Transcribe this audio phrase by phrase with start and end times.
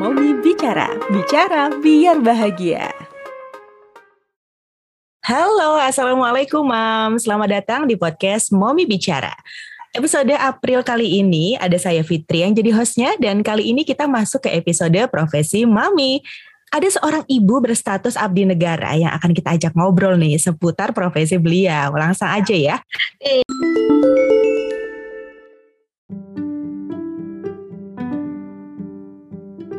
[0.00, 2.88] Momi Bicara, bicara biar bahagia.
[5.20, 7.20] Halo, Assalamualaikum Mam.
[7.20, 9.36] Selamat datang di podcast Momi Bicara.
[9.92, 14.48] Episode April kali ini ada saya Fitri yang jadi hostnya dan kali ini kita masuk
[14.48, 16.24] ke episode profesi Mami.
[16.72, 21.92] Ada seorang ibu berstatus abdi negara yang akan kita ajak ngobrol nih seputar profesi beliau.
[21.92, 22.80] Langsung aja ya.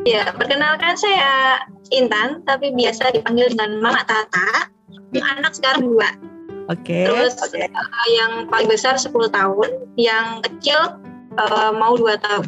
[0.02, 1.62] Ya, perkenalkan saya
[1.94, 4.66] Intan, tapi biasa dipanggil dengan Mama Tata.
[5.14, 6.08] Anak sekarang dua.
[6.70, 7.06] Oke.
[7.06, 10.98] Terus uh, yang paling besar 10 tahun, yang kecil
[11.38, 12.46] uh, mau 2 tahun.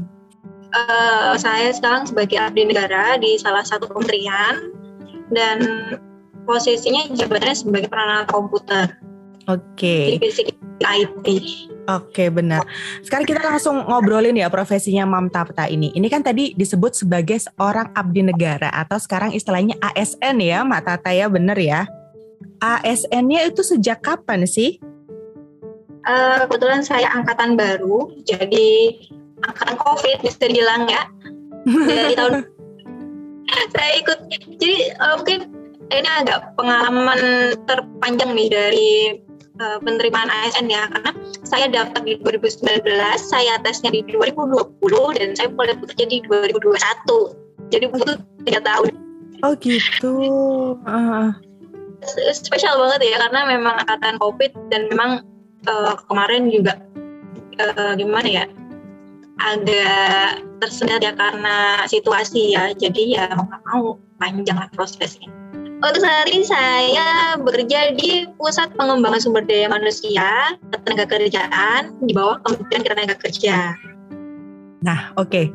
[0.75, 4.75] Uh, saya sekarang sebagai abdi negara di salah satu kementerian
[5.31, 5.59] dan
[6.49, 8.87] posisinya jabatannya sebagai penanganan komputer.
[9.47, 10.19] Oke.
[10.19, 10.51] Divisi
[10.83, 11.27] IT.
[11.85, 12.65] Oke benar.
[13.05, 15.93] Sekarang kita langsung ngobrolin ya profesinya Mam Tapta ini.
[15.93, 21.13] Ini kan tadi disebut sebagai seorang abdi negara atau sekarang istilahnya ASN ya Mak Tata
[21.13, 21.85] ya benar ya.
[22.65, 24.81] ASN-nya itu sejak kapan sih?
[26.05, 28.97] Uh, kebetulan saya angkatan baru, jadi
[29.45, 31.05] angkatan COVID bisa dibilang ya.
[31.65, 32.49] Dari tahun
[33.73, 34.19] saya ikut.
[34.33, 35.41] Jadi uh, mungkin
[35.93, 37.21] ini agak pengalaman
[37.69, 38.91] terpanjang nih dari
[39.61, 41.11] uh, penerimaan ASN ya karena
[41.47, 42.85] saya daftar di 2019
[43.19, 48.93] saya tesnya di 2020 dan saya mulai bekerja di 2021 jadi butuh tiga tahun.
[49.43, 50.15] Oh gitu.
[50.85, 51.33] Uh.
[52.37, 55.25] spesial banget ya karena memang angkatan covid dan memang
[55.65, 56.77] uh, kemarin juga
[57.57, 58.45] uh, gimana ya
[59.41, 62.77] agak tersendat ya karena situasi ya.
[62.77, 65.33] Jadi ya mau nggak mau panjang lah prosesnya
[65.85, 72.41] untuk saat ini saya bekerja di Pusat Pengembangan Sumber Daya Manusia Tenaga Kerjaan di bawah
[72.41, 73.77] Kementerian Tenaga Kerja.
[74.85, 75.29] Nah, oke.
[75.29, 75.47] Okay.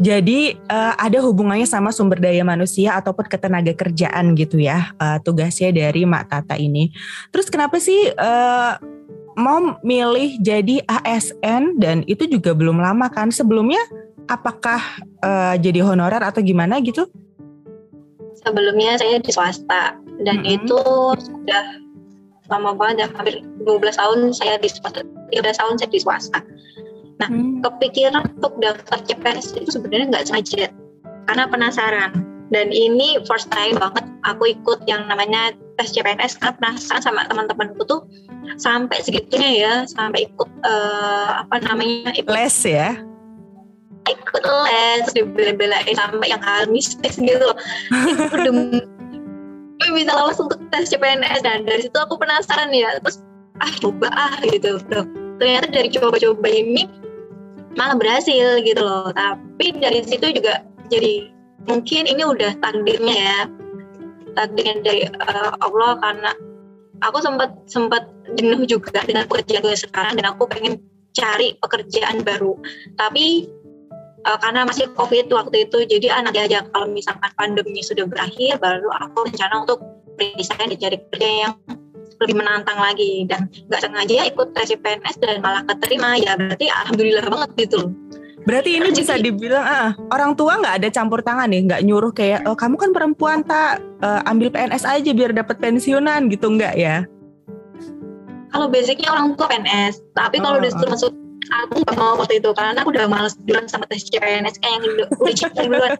[0.00, 5.72] Jadi uh, ada hubungannya sama sumber daya manusia ataupun ketenaga kerjaan gitu ya uh, tugasnya
[5.72, 6.92] dari Mak Tata ini.
[7.32, 8.76] Terus kenapa sih uh,
[9.40, 13.32] mau milih jadi ASN dan itu juga belum lama kan?
[13.32, 13.80] Sebelumnya
[14.28, 14.84] apakah
[15.24, 17.08] uh, jadi honorer atau gimana gitu?
[18.44, 19.98] Sebelumnya saya di swasta.
[20.22, 20.56] Dan mm -hmm.
[20.60, 20.78] itu
[21.18, 21.64] sudah
[22.52, 25.02] lama banget ya hampir 12 tahun saya di swasta.
[25.32, 26.40] 13 tahun saya di swasta.
[27.18, 27.64] Nah mm.
[27.64, 30.70] kepikiran untuk daftar CPNS itu sebenarnya nggak sengaja
[31.26, 32.12] karena penasaran.
[32.52, 37.82] Dan ini first time banget aku ikut yang namanya tes CPNS karena penasaran sama teman-temanku
[37.88, 38.06] tuh
[38.60, 42.94] sampai segitunya ya sampai ikut uh, apa namanya ikut les ya
[44.04, 47.48] ikut les dibela-belain sampai yang hal mistis gitu
[47.92, 48.84] itu demi
[49.96, 52.96] bisa lolos untuk tes CPNS dan dari situ aku penasaran ya.
[53.04, 53.20] Terus
[53.60, 54.80] ah coba ah gitu.
[54.88, 55.06] Loh
[55.36, 56.88] ternyata dari coba-coba ini
[57.74, 59.12] malah berhasil gitu loh.
[59.12, 61.28] Tapi dari situ juga jadi
[61.68, 63.40] mungkin ini udah takdirnya ya.
[64.34, 66.30] Takdirnya dari uh, Allah karena
[67.02, 68.08] aku sempat sempat
[68.40, 70.80] jenuh juga dengan pekerjaan gue sekarang dan aku pengen
[71.14, 72.58] cari pekerjaan baru.
[72.98, 73.46] Tapi
[74.24, 78.88] uh, karena masih covid waktu itu jadi anak diajak kalau misalkan pandemi sudah berakhir baru
[79.04, 79.80] aku rencana untuk
[80.18, 81.54] resign dan cari kerja yang
[82.22, 87.26] lebih menantang lagi dan nggak sengaja ikut tes PNS dan malah keterima ya berarti alhamdulillah
[87.26, 87.92] banget gitu loh.
[88.44, 92.44] Berarti ini bisa dibilang ah, orang tua nggak ada campur tangan nih, nggak nyuruh kayak
[92.44, 97.08] oh, kamu kan perempuan tak uh, ambil PNS aja biar dapat pensiunan gitu nggak ya?
[98.52, 101.23] Kalau basicnya orang tua PNS, tapi kalau oh, disuruh masuk
[101.62, 104.84] aku gak mau waktu itu karena aku udah males duluan sama tes CPNS kayak yang
[104.84, 105.06] udah
[105.54, 105.92] duluan.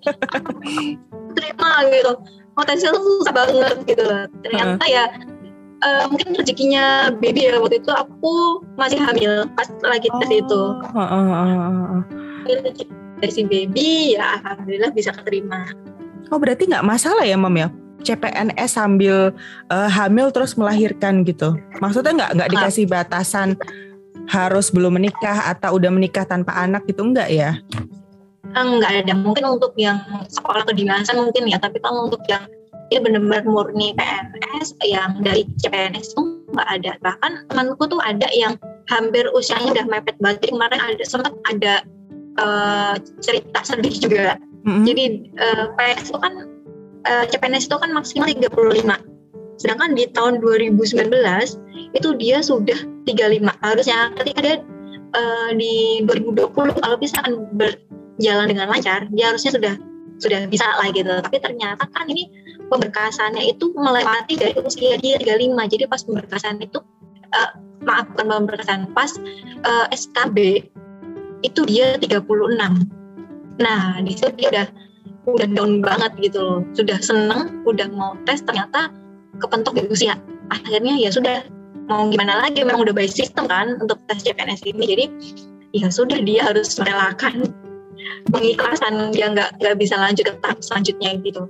[1.34, 2.12] Terima gitu.
[2.54, 4.24] Mau tesnya tuh susah banget gitu loh.
[4.46, 5.04] Ternyata ya
[5.82, 10.40] uh, mungkin rezekinya baby ya waktu itu aku masih hamil pas lagi tes oh.
[10.42, 10.62] itu.
[10.94, 12.02] Uh, uh, uh, uh.
[13.22, 15.70] dari si baby ya alhamdulillah bisa keterima.
[16.32, 17.68] Oh berarti nggak masalah ya mam ya?
[18.04, 19.32] CPNS sambil
[19.72, 21.56] uh, hamil terus melahirkan gitu.
[21.80, 23.56] Maksudnya nggak nggak dikasih batasan
[24.28, 27.50] harus belum menikah atau udah menikah tanpa anak gitu enggak ya?
[28.54, 29.12] Enggak ada.
[29.16, 29.98] Mungkin untuk yang
[30.30, 32.46] sekolah kedinasan mungkin ya, tapi kalau untuk yang
[32.92, 36.22] dia benar-benar murni PNS yang dari CPNS itu
[36.52, 36.92] enggak ada.
[37.02, 38.54] Bahkan temanku tuh ada yang
[38.92, 40.52] hampir usianya udah mepet banget.
[40.52, 41.82] Kemarin ada sempat ada
[42.38, 42.94] uh,
[43.24, 44.38] cerita sedih juga.
[44.64, 44.84] Mm-hmm.
[44.88, 45.04] Jadi
[45.36, 46.34] uh, eh, PNS itu kan
[47.04, 49.60] uh, eh, CPNS itu kan maksimal 35.
[49.60, 51.10] Sedangkan di tahun 2019
[51.94, 54.56] itu dia sudah 35 harusnya ketika dia
[55.14, 59.74] uh, di 2020 kalau bisa kan berjalan dengan lancar dia harusnya sudah
[60.18, 61.10] sudah bisa lah gitu.
[61.10, 62.30] Tapi ternyata kan ini
[62.70, 66.78] pemberkasannya itu melewati dari usia dia 35 jadi pas pemberkasan itu
[67.34, 67.50] uh,
[67.84, 69.10] maaf bukan pemberkasan pas
[69.66, 70.64] uh, SKB
[71.44, 72.24] itu dia 36
[73.54, 74.66] nah di situ dia udah
[75.24, 76.60] udah down banget gitu loh.
[76.76, 78.92] Sudah seneng udah mau tes ternyata
[79.40, 80.20] kepentok di usia.
[80.52, 81.44] Akhirnya ya sudah
[81.88, 85.04] mau gimana lagi memang udah by system kan untuk tes CPNS ini jadi
[85.74, 87.50] ya sudah dia harus merelakan
[88.30, 91.44] pengiklasan dia nggak nggak bisa lanjut ke tahap selanjutnya gitu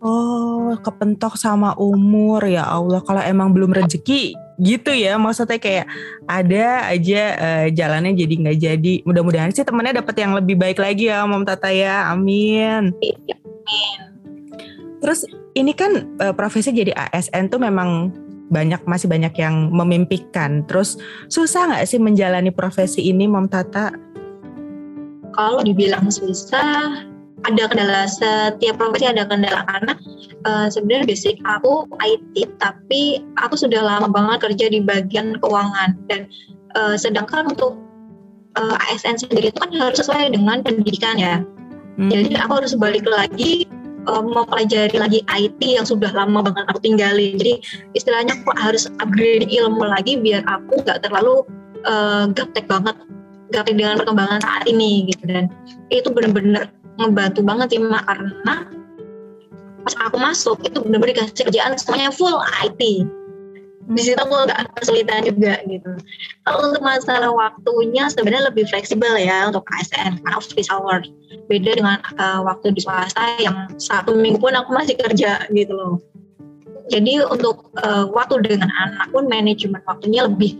[0.00, 3.04] Oh, kepentok sama umur ya Allah.
[3.04, 5.92] Kalau emang belum rezeki gitu ya, maksudnya kayak
[6.24, 8.94] ada aja uh, jalannya jadi nggak jadi.
[9.04, 12.08] Mudah-mudahan sih temennya dapat yang lebih baik lagi ya, Mom Tata ya.
[12.08, 12.96] Amin.
[12.96, 14.00] Amin.
[15.04, 18.08] Terus ini kan uh, profesi jadi ASN tuh memang
[18.50, 20.66] banyak masih banyak yang memimpikan.
[20.66, 20.98] Terus
[21.30, 23.94] susah nggak sih menjalani profesi ini, Mom Tata?
[25.30, 27.06] Kalau dibilang susah,
[27.48, 29.94] ada kendala setiap profesi ada kendala karena
[30.44, 36.28] uh, sebenarnya basic aku IT tapi aku sudah lama banget kerja di bagian keuangan dan
[36.76, 37.80] uh, sedangkan untuk
[38.60, 41.40] uh, ASN sendiri itu kan harus sesuai dengan pendidikan ya
[41.96, 42.10] hmm.
[42.12, 43.64] jadi aku harus balik lagi
[44.06, 47.36] uh, mempelajari lagi IT yang sudah lama banget aku tinggalin.
[47.36, 47.60] Jadi
[47.96, 51.44] istilahnya aku harus upgrade ilmu lagi biar aku nggak terlalu
[51.84, 52.96] uh, gaptek banget
[53.50, 55.24] gaptek dengan perkembangan saat ini gitu.
[55.26, 55.50] Dan
[55.90, 56.70] itu benar-benar
[57.00, 58.54] ngebantu banget sih mak karena
[59.80, 62.80] pas aku masuk itu benar-benar dikasih kerjaan semuanya full IT
[63.88, 65.90] di situ aku agak kesulitan juga gitu.
[66.44, 71.00] Kalau untuk masalah waktunya sebenarnya lebih fleksibel ya untuk ASN karena office hour.
[71.48, 75.96] Beda dengan uh, waktu di swasta yang satu minggu pun aku masih kerja gitu loh.
[76.92, 80.58] Jadi untuk uh, waktu dengan anak pun manajemen waktunya lebih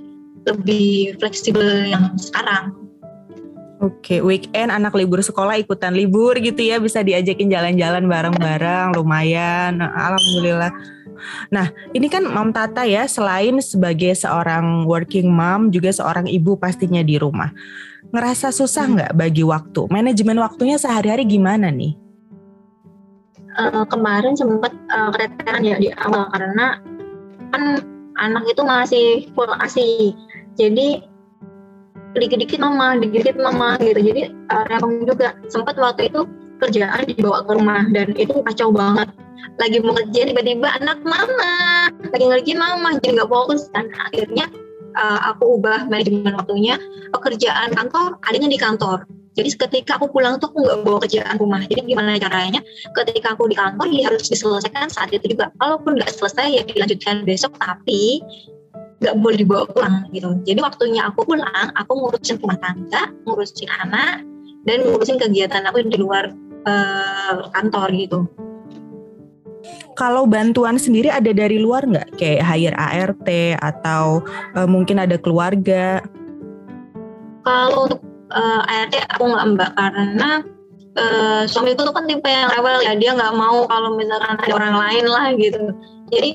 [0.49, 2.73] lebih fleksibel yang sekarang.
[3.81, 9.81] Oke, weekend anak libur sekolah ikutan libur gitu ya, bisa diajakin jalan-jalan bareng-bareng, lumayan.
[9.81, 10.69] Alhamdulillah.
[11.53, 17.01] Nah, ini kan Mam Tata ya, selain sebagai seorang working mom, juga seorang ibu pastinya
[17.01, 17.53] di rumah.
[18.11, 18.95] Ngerasa susah hmm.
[18.97, 19.87] nggak bagi waktu?
[19.93, 21.95] Manajemen waktunya sehari-hari gimana nih?
[23.61, 26.81] Uh, kemarin sempat uh, keteteran ya di awal karena
[27.51, 27.83] kan
[28.17, 30.15] anak itu masih full asi.
[30.55, 31.03] Jadi
[32.15, 34.01] dikit-dikit mama, dikit-dikit mama gitu.
[34.01, 35.35] Jadi uh, juga.
[35.51, 36.25] Sempat waktu itu
[36.61, 39.09] kerjaan dibawa ke rumah dan itu kacau banget.
[39.57, 44.49] Lagi mau kerja tiba-tiba anak mama, lagi ngerjain mama, jadi nggak fokus dan akhirnya
[44.97, 46.77] uh, aku ubah manajemen waktunya
[47.13, 49.05] pekerjaan kantor adanya di kantor.
[49.39, 51.63] Jadi ketika aku pulang tuh aku nggak bawa kerjaan rumah.
[51.65, 52.61] Jadi gimana caranya?
[52.99, 55.55] Ketika aku di kantor ya harus diselesaikan saat itu juga.
[55.63, 57.55] Kalaupun nggak selesai ya dilanjutkan besok.
[57.63, 58.21] Tapi
[59.01, 60.35] nggak boleh dibawa pulang gitu.
[60.45, 64.27] Jadi waktunya aku pulang, aku ngurusin rumah tangga, ngurusin anak,
[64.69, 66.29] dan ngurusin kegiatan aku di luar
[66.67, 68.19] uh, kantor gitu.
[69.99, 72.17] Kalau bantuan sendiri ada dari luar nggak?
[72.17, 73.29] Kayak hire ART
[73.61, 74.25] atau
[74.57, 76.01] uh, mungkin ada keluarga?
[77.45, 78.01] Kalau untuk
[78.33, 80.31] uh, ART aku nggak mbak karena
[80.97, 84.77] uh, suamiku tuh kan tipe yang rewel ya dia nggak mau kalau misalkan ada orang
[84.81, 85.77] lain lah gitu.
[86.09, 86.31] Jadi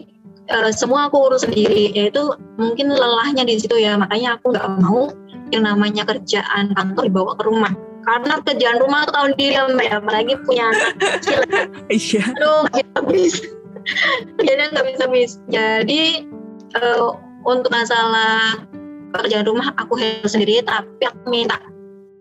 [0.54, 2.22] uh, semua aku urus sendiri yaitu
[2.62, 5.10] mungkin lelahnya di situ ya makanya aku nggak mau
[5.50, 7.74] yang namanya kerjaan kantor dibawa ke rumah
[8.06, 11.40] karena kerjaan rumah tuh tahun diri mbak ya apalagi punya anak kecil.
[11.90, 12.24] Iya.
[12.38, 12.86] Aduh nggak
[14.38, 15.32] kerjanya nggak bisa habis.
[15.50, 16.02] Jadi
[16.78, 18.62] uh, untuk masalah
[19.22, 21.58] kerjaan rumah aku handle sendiri tapi aku minta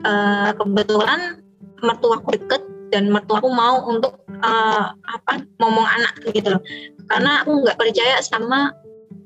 [0.08, 1.40] uh, kebetulan
[1.84, 6.62] mertua aku deket dan mertua aku mau untuk uh, apa ngomong anak gitu loh.
[7.12, 8.73] Karena aku nggak percaya sama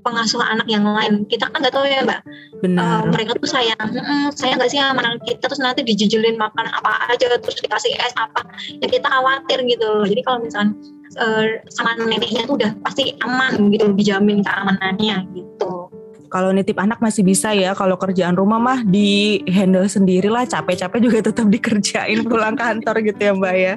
[0.03, 1.27] pengasuh anak yang lain.
[1.27, 2.21] Kita kan nggak tahu ya mbak.
[2.65, 3.05] Benar.
[3.07, 3.89] Uh, mereka tuh sayang.
[3.91, 5.47] Mm, saya nggak sih sama anak kita?
[5.47, 8.47] Terus nanti dijijelin makan apa aja terus dikasih es apa
[8.83, 10.07] ya kita khawatir gitu loh.
[10.07, 10.73] Jadi kalau misalnya
[11.21, 15.91] uh, sama neneknya tuh udah pasti aman gitu dijamin keamanannya gitu.
[16.29, 21.01] Kalau nitip anak masih bisa ya kalau kerjaan rumah mah di handle sendiri lah capek-capek
[21.01, 23.75] juga tetap dikerjain pulang kantor gitu ya mbak ya.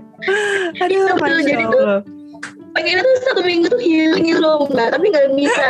[0.83, 2.20] Aduh masya Allah pengen tuh
[3.27, 4.95] satu minggu tuh healing gitu loh mbak.
[4.95, 5.67] Tapi nggak bisa.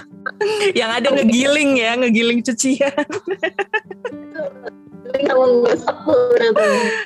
[0.78, 2.92] Yang ada ngegiling ya ngegiling cucian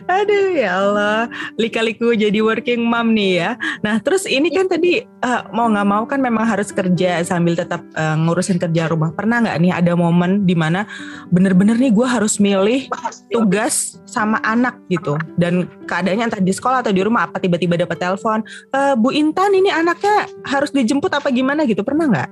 [0.08, 1.20] Aduh ya Allah,
[1.56, 3.50] lika-liku jadi working mom nih ya.
[3.80, 7.80] Nah terus ini kan tadi uh, mau nggak mau kan memang harus kerja sambil tetap
[7.96, 9.12] uh, ngurusin kerja rumah.
[9.16, 10.86] Pernah nggak nih ada momen di mana
[11.32, 12.86] bener-bener nih gue harus milih
[13.32, 17.98] tugas sama anak gitu dan keadaannya entah di sekolah atau di rumah apa tiba-tiba dapat
[17.98, 22.30] telepon, e, Bu Intan ini anaknya harus dijemput apa gimana gitu pernah nggak?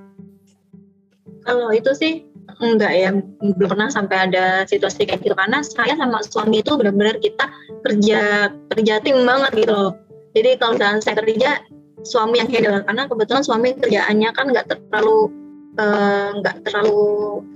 [1.43, 2.23] Kalau itu sih
[2.61, 3.09] enggak ya.
[3.41, 5.37] Belum pernah sampai ada situasi kayak gitu.
[5.37, 7.49] Karena saya sama suami itu benar-benar kita
[7.87, 9.93] kerja kerja tim banget gitu loh.
[10.33, 11.51] Jadi kalau misalnya saya kerja
[12.03, 12.83] suami yang handle.
[12.85, 15.31] Karena kebetulan suami kerjaannya kan nggak terlalu
[15.81, 17.03] eh, nggak uh, terlalu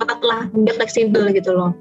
[0.00, 0.42] ketat lah.
[0.52, 1.72] Dia fleksibel gitu loh.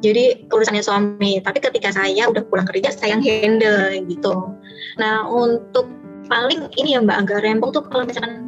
[0.00, 1.40] Jadi urusannya suami.
[1.40, 4.34] Tapi ketika saya udah pulang kerja saya yang handle gitu.
[4.98, 5.88] Nah untuk
[6.26, 8.45] paling ini ya mbak agak rempong tuh kalau misalkan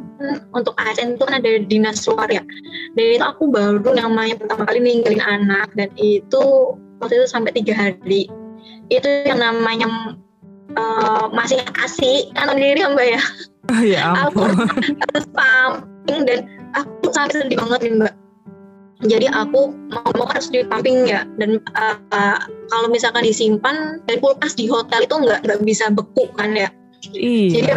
[0.51, 2.43] untuk ASN itu kan ada dinas luar ya.
[2.95, 5.71] Dan itu aku baru namanya pertama kali ninggalin anak.
[5.73, 8.27] Dan itu waktu itu sampai tiga hari.
[8.91, 10.17] Itu yang namanya
[10.75, 13.21] uh, masih asik kan sendiri ya mbak ya?
[13.69, 14.49] Oh, ya ampun.
[14.57, 14.71] aku
[15.13, 16.39] harus pumping dan
[16.75, 18.13] aku sangat sedih banget nih mbak.
[18.99, 21.23] Jadi aku mau mau harus di pumping ya.
[21.39, 26.27] Dan uh, uh, kalau misalkan disimpan dan kulkas di hotel itu nggak nggak bisa beku
[26.35, 26.69] kan ya?
[27.15, 27.47] Iya.
[27.55, 27.71] jadi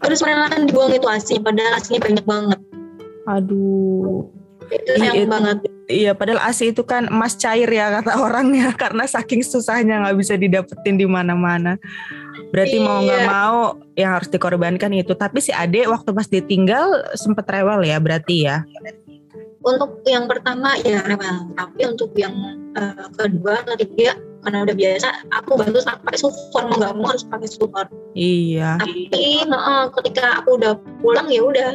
[0.00, 2.60] harus merelakan dibuang itu asi padahal asinya banyak banget
[3.28, 4.26] Aduh.
[4.70, 5.58] itu sayang Iya, banget
[5.90, 10.38] Iya, padahal ASI itu kan emas cair ya kata orangnya karena saking susahnya nggak bisa
[10.38, 11.74] didapetin di mana-mana.
[12.54, 13.26] Berarti mau nggak Iya.
[13.26, 13.58] mau
[13.98, 15.18] yang harus dikorbankan itu.
[15.18, 18.62] Tapi si Ade waktu pas ditinggal sempet rewel ya berarti ya.
[19.60, 22.32] untuk yang pertama ya rewel tapi untuk yang
[22.72, 27.48] eh, kedua ketiga karena udah biasa aku bantu pakai support mau nggak mau harus pakai
[27.48, 28.80] support Iya.
[28.80, 29.06] tapi
[29.44, 30.72] heeh, ketika aku udah
[31.04, 31.70] pulang ya udah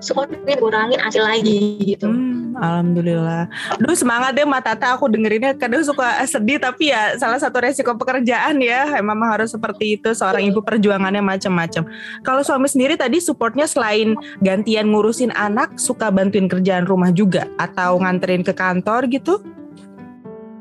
[0.00, 2.08] supportnya kurangin hasil lagi gitu
[2.50, 3.46] Hmm, Alhamdulillah.
[3.78, 7.94] Duh semangat deh Mbak Tata aku dengerinnya kadang suka sedih tapi ya salah satu resiko
[7.94, 11.86] pekerjaan ya memang harus seperti itu seorang ibu perjuangannya macam-macam.
[12.26, 18.02] Kalau suami sendiri tadi supportnya selain gantian ngurusin anak suka bantuin kerjaan rumah juga atau
[18.02, 19.38] nganterin ke kantor gitu?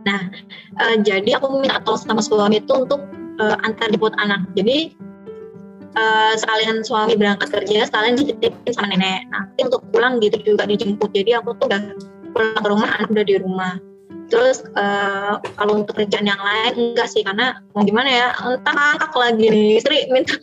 [0.08, 3.04] Eh, jadi aku minta tolong sama suami itu untuk
[3.42, 4.48] eh, antar jemput anak.
[4.56, 4.96] Jadi
[5.96, 9.28] eh, sekalian suami berangkat kerja sekalian dititipin sama nenek.
[9.34, 11.12] Nanti untuk pulang gitu juga dijemput.
[11.12, 11.82] Jadi aku tuh udah
[12.32, 13.74] pulang ke rumah anak udah di rumah.
[14.30, 17.22] Terus eh, kalau untuk kerjaan yang lain enggak sih.
[17.26, 19.70] Karena mau gimana ya entah ngangkak lagi nih.
[19.84, 20.38] Istri minta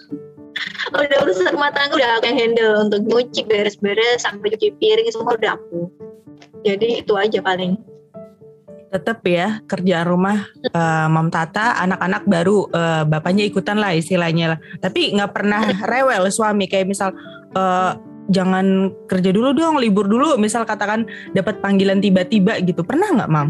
[0.93, 2.75] udah urusan rumah tangga udah aku yang handle.
[2.85, 5.89] Untuk nyuci beres-beres sampai cuci piring semua udah aku.
[6.67, 7.79] Jadi itu aja paling
[8.97, 14.59] Tetap ya kerjaan rumah eh, Mam Tata anak-anak baru eh, bapaknya ikutan lah istilahnya lah.
[14.81, 17.13] Tapi nggak pernah rewel suami kayak misal
[17.53, 17.93] eh,
[18.33, 21.05] jangan kerja dulu dong libur dulu misal katakan
[21.37, 23.49] dapat panggilan tiba-tiba gitu pernah nggak Mam?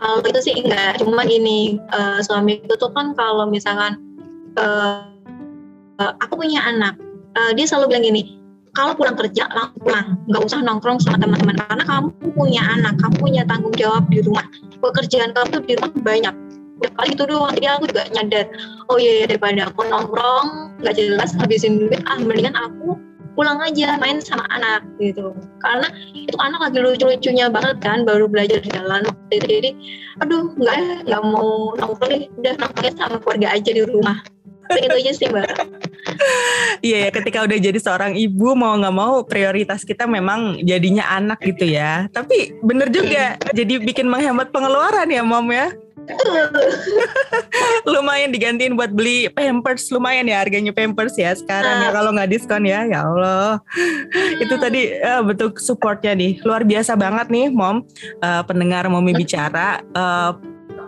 [0.00, 4.00] Kalau itu sih enggak, cuma gini eh, suamiku tuh kan kalau misalkan
[4.56, 5.00] eh,
[6.00, 6.96] eh, aku punya anak,
[7.36, 8.22] eh, dia selalu bilang gini,
[8.74, 11.56] kalau pulang kerja langsung pulang, nggak usah nongkrong sama teman-teman.
[11.70, 14.44] Karena kamu punya anak, kamu punya tanggung jawab di rumah,
[14.82, 16.34] pekerjaan kamu tuh di rumah banyak.
[16.82, 18.50] Ya kali itu doang, jadi aku juga nyadar,
[18.90, 22.98] oh iya iya, daripada aku nongkrong nggak jelas habisin duit, ah mendingan aku
[23.38, 25.34] pulang aja main sama anak gitu.
[25.62, 29.70] Karena itu anak lagi lucu-lucunya banget kan baru belajar jalan waktu jadi
[30.22, 32.22] aduh nggak nggak mau nongkrong deh.
[32.42, 34.18] Udah nongkrongnya sama keluarga aja di rumah.
[34.70, 35.46] Itu aja sih mbak
[36.84, 41.40] Iya ya ketika udah jadi seorang ibu mau nggak mau prioritas kita memang jadinya anak
[41.40, 42.12] gitu ya.
[42.12, 45.72] Tapi bener juga jadi bikin menghemat pengeluaran ya mom ya.
[47.88, 51.90] lumayan digantiin buat beli pampers lumayan ya harganya pampers ya sekarang ya.
[51.96, 53.64] Kalau nggak diskon ya ya Allah.
[54.36, 56.44] Itu tadi eh, betul supportnya nih.
[56.44, 57.80] Luar biasa banget nih mom.
[58.20, 60.32] Eh, pendengar momi bicara eh,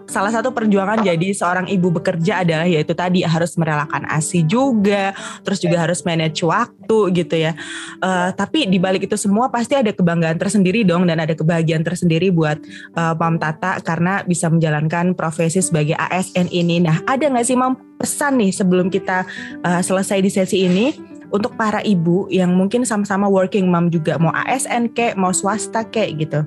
[0.07, 5.59] salah satu perjuangan jadi seorang ibu bekerja adalah yaitu tadi harus merelakan ASI juga, terus
[5.59, 7.53] juga harus manage waktu gitu ya.
[8.01, 12.31] Eh, tapi di balik itu semua pasti ada kebanggaan tersendiri dong dan ada kebahagiaan tersendiri
[12.31, 12.63] buat
[12.97, 16.81] eh, Mam Tata karena bisa menjalankan profesi sebagai ASN ini.
[16.81, 19.27] Nah, ada nggak sih Mam pesan nih sebelum kita
[19.67, 20.95] eh, selesai di sesi ini?
[21.27, 26.23] Untuk para ibu yang mungkin sama-sama working mom juga mau ASN kek, mau swasta kek
[26.23, 26.47] gitu.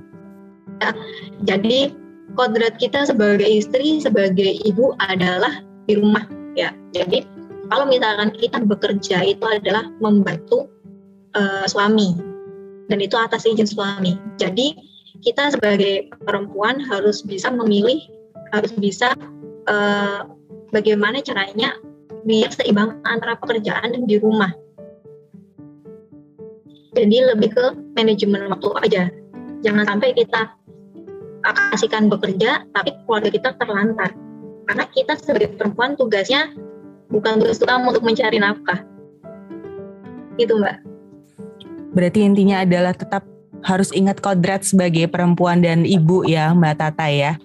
[1.44, 1.92] jadi
[2.38, 6.74] kodrat kita sebagai istri sebagai ibu adalah di rumah ya.
[6.94, 7.26] Jadi
[7.70, 10.70] kalau misalkan kita bekerja itu adalah membantu
[11.38, 12.18] eh, suami.
[12.90, 14.18] Dan itu atas izin suami.
[14.42, 14.74] Jadi
[15.22, 18.02] kita sebagai perempuan harus bisa memilih
[18.50, 19.14] harus bisa
[19.70, 20.20] eh,
[20.74, 21.78] bagaimana caranya
[22.26, 24.52] biar seimbang antara pekerjaan dan di rumah.
[26.98, 29.04] Jadi lebih ke manajemen waktu aja.
[29.62, 30.59] Jangan sampai kita
[31.54, 34.12] kasihkan bekerja tapi keluarga kita terlantar
[34.70, 36.54] karena kita sebagai perempuan tugasnya
[37.10, 38.86] bukan tugas utama untuk mencari nafkah
[40.38, 40.90] gitu mbak
[41.90, 43.26] Berarti intinya adalah tetap
[43.66, 47.36] harus ingat kodrat sebagai perempuan dan ibu ya Mbak Tata ya.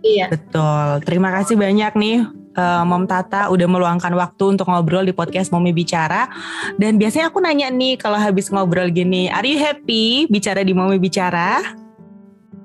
[0.00, 1.04] iya Betul.
[1.04, 2.18] Terima kasih banyak nih
[2.54, 6.30] eh, Mom Tata udah meluangkan waktu untuk ngobrol di podcast Momi Bicara.
[6.78, 10.96] Dan biasanya aku nanya nih kalau habis ngobrol gini, are you happy bicara di Momi
[10.96, 11.83] Bicara?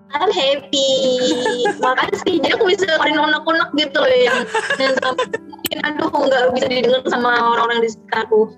[0.10, 0.90] I'm happy
[1.78, 4.38] makasih jadi aku bisa keluarin unek-unek gitu loh yang,
[4.82, 4.94] yang
[5.46, 8.50] mungkin aduh nggak bisa didengar sama orang-orang di sekitarku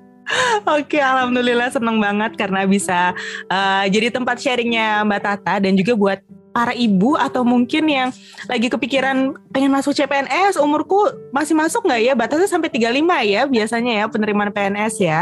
[0.63, 3.12] Oke, alhamdulillah seneng banget karena bisa
[3.51, 6.20] eh, jadi tempat sharingnya Mbak Tata dan juga buat
[6.51, 8.10] para ibu atau mungkin yang
[8.48, 12.13] lagi kepikiran pengen masuk CPNS, umurku masih masuk nggak ya?
[12.15, 15.22] Batasnya sampai 35 ya biasanya ya penerimaan PNS ya.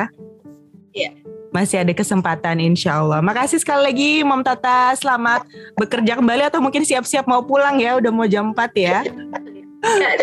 [0.94, 1.29] Iya.
[1.50, 3.26] Masih ada kesempatan insya Allah.
[3.26, 4.94] Makasih sekali lagi Mom Tata.
[4.94, 7.98] Selamat bekerja kembali atau mungkin siap-siap mau pulang ya.
[7.98, 9.02] Udah mau jam 4 ya.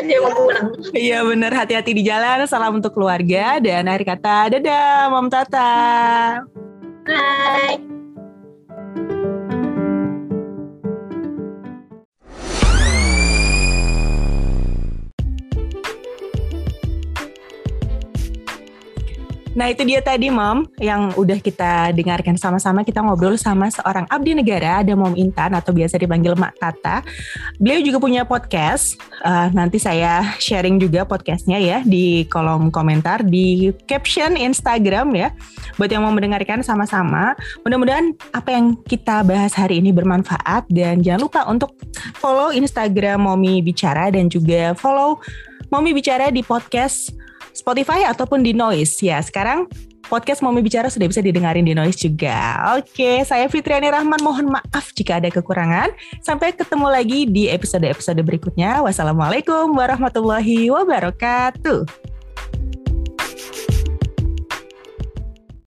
[0.06, 0.66] dia mau pulang.
[0.94, 2.46] Iya bener hati-hati di jalan.
[2.46, 5.74] Salam untuk keluarga dan akhir kata dadah Mom Tata.
[7.06, 7.95] Bye.
[19.56, 24.36] Nah itu dia tadi Mom yang udah kita dengarkan sama-sama kita ngobrol sama seorang abdi
[24.36, 27.00] negara ada Mom Intan atau biasa dipanggil Mak Tata.
[27.56, 29.00] Beliau juga punya podcast.
[29.24, 35.32] Uh, nanti saya sharing juga podcastnya ya di kolom komentar di caption Instagram ya.
[35.80, 37.32] Buat yang mau mendengarkan sama-sama.
[37.64, 41.72] Mudah-mudahan apa yang kita bahas hari ini bermanfaat dan jangan lupa untuk
[42.20, 45.16] follow Instagram Momi Bicara dan juga follow
[45.72, 47.16] Momi Bicara di podcast
[47.56, 49.00] Spotify ataupun di Noise.
[49.00, 49.66] Ya, sekarang
[50.06, 52.60] podcast Momi Bicara sudah bisa didengarin di Noise juga.
[52.76, 54.20] Oke, saya Fitriani Rahman.
[54.20, 55.90] Mohon maaf jika ada kekurangan.
[56.20, 58.84] Sampai ketemu lagi di episode-episode berikutnya.
[58.84, 62.15] Wassalamualaikum warahmatullahi wabarakatuh.